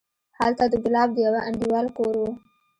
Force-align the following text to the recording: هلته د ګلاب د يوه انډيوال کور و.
هلته 0.39 0.63
د 0.71 0.73
ګلاب 0.83 1.09
د 1.13 1.17
يوه 1.27 1.41
انډيوال 1.47 1.87
کور 1.97 2.13
و. 2.21 2.23